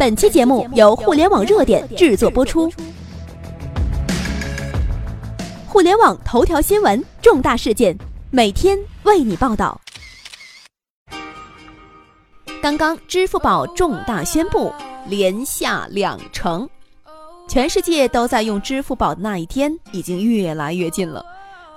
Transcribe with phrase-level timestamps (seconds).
[0.00, 2.72] 本期节目由互联网热点制作播出。
[5.68, 7.94] 互联网头条新闻，重大事件，
[8.30, 9.78] 每天为你报道。
[12.62, 14.72] 刚刚，支付宝重大宣布，
[15.06, 16.66] 连下两城。
[17.46, 21.22] 全世界都在用支付宝的那一天，已经越来越近了。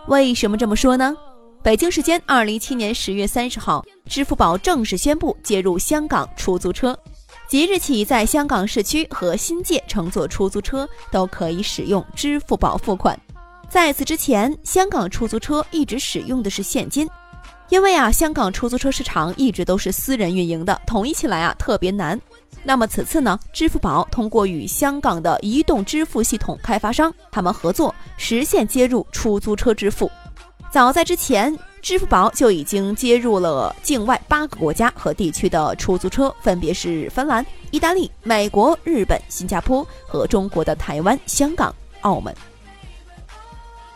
[0.07, 1.13] 为什么这么说呢？
[1.61, 6.97] 北京时间二零一七年十月三十号，支付宝正式宣布接入香港出租车。
[7.53, 13.15] 即日起，在香港市区和新界乘坐出租车都可以使用支付宝付款。
[13.69, 17.07] 在此之前，香港出租车一直使用的是现金，
[17.69, 22.19] 因为啊，香港出租车市场一直都是私人运营的，统一起来啊特别难。
[22.63, 30.09] 那么此次呢，支付宝通过与香港的移动支付系统开发商他们合作，实现接入出租车支付。
[30.71, 31.55] 早在之前。
[31.83, 42.33] 支付宝就已经接入了境外八个国家和地区的出租车，分别是芬兰、意大利、美国、日本、新加坡和中国的台湾、香港、澳门。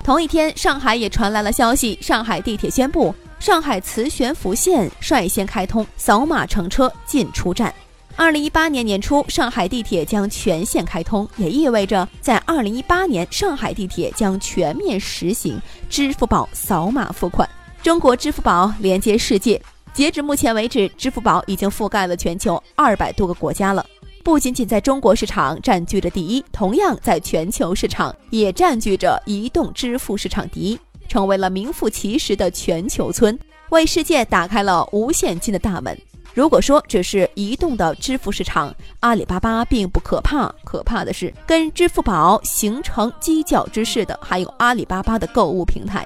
[0.03, 7.73] 同一天，上海也传来了消息，上海地铁宣布，上海磁悬浮线率先开通扫码乘车进出站。
[8.17, 15.57] 二零一八年年初，上海地铁将全线开通，也意味着在二零一八年，上海地铁将全面实行
[15.89, 17.47] 支付宝扫码付款。
[17.87, 19.61] 中国支付宝连接世界，
[19.93, 23.85] 截止目前为止，支付宝已经覆盖了全球二百多个国家了。
[24.25, 30.77] 不仅仅在中国市场占据着第一，同样在全球市场也占据着移动支付市场第一，
[31.07, 35.97] 成为了名副其实的全球村，为世界打开了无现金的大门。
[36.33, 46.05] 如果说只是移动的支付市场，阿里巴巴并不可怕，可怕的是跟支付宝形成犄角之势的，还有阿里巴巴的购物平台。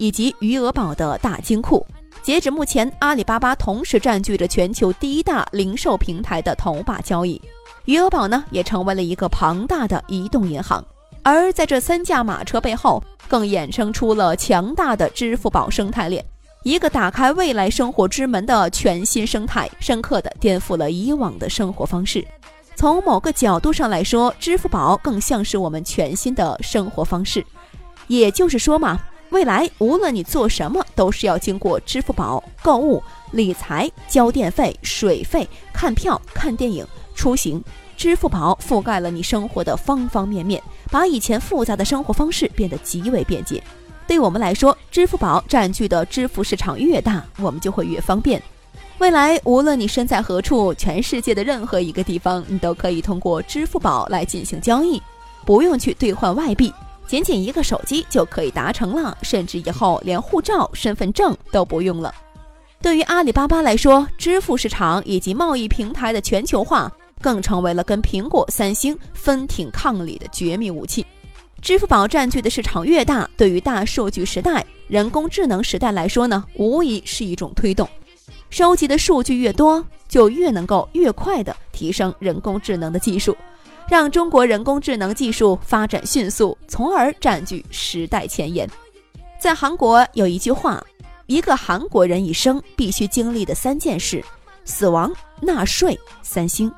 [0.00, 1.86] 以及余额宝的大金库，
[2.22, 7.38] 截止目前，阿里巴巴同时占据着全球第一大零售平台的头把交椅，
[7.84, 10.82] 余额宝呢也成为了一个庞大的移动银行。
[11.22, 16.24] 而在这三驾马车背后，更衍生出了强大的支付宝生态链，
[16.62, 22.26] 一个打开未来生活之门的全新生态，深刻的颠覆了以往的生活方式。
[22.74, 27.44] 从某个角度上来说，支付宝更像是我们全新的生活方式。
[28.06, 28.98] 也就是说嘛。
[29.30, 37.62] 未来，无论你做什么，都是要经过支付宝购物、理财、交电费、水费、看票、看电影、出行。
[37.96, 43.62] 支付宝覆盖了你生活的方方面面，把以前复杂的生活方式变得极为便捷。
[44.06, 48.42] 对我们来说，支付宝占据的支付市场越大，我们就会越方便。
[48.98, 55.00] 未来，无论你身在何处，全世界的任何一个地方，你都可以通过支付宝来进行交易，
[55.46, 56.72] 不用去兑换外币。
[57.10, 62.14] 仅仅一个手机就可以达成了，甚至以后连护照、身份证都不用了。
[62.80, 66.88] 对于阿里巴巴来说，支付市场以及贸易平台的全球化，
[67.20, 71.04] 更成为了跟苹果、三星分庭抗礼的绝密武器。
[71.60, 77.88] 支付宝占据的市场越大，对于大数据时代、人工智能时代来说呢，无疑是一种推动。
[78.50, 83.36] 收集的数据越多，就越能够越快地提升人工智能的技术。
[83.90, 88.70] 让中国人工智能技术发展迅速，从而占据时代前沿。
[89.36, 90.80] 在韩国有一句话：
[91.26, 94.24] 一个韩国人一生必须经历的三件事：
[94.64, 96.72] 死亡、纳税、三星。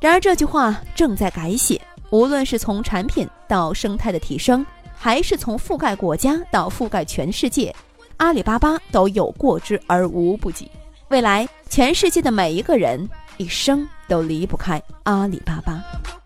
[0.00, 1.80] 然而这句话正在改写。
[2.10, 7.72] 无论是从产品到生态的提升，还是从覆盖国家到覆盖全世界，
[8.16, 10.68] 阿里巴巴都有过之而无不及。
[11.10, 15.80] 未来，全世界的每一个人一生都离不开阿里巴巴。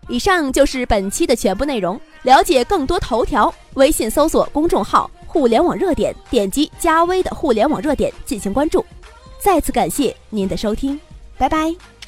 [0.09, 1.99] 以上就是本期的全部内容。
[2.23, 8.85] 了解更多头条，微信搜索公众号“互联网热点”，点击加微的“互联网热点”进行关注。
[9.41, 10.99] 再次感谢您的收听，
[11.37, 11.98] 拜拜。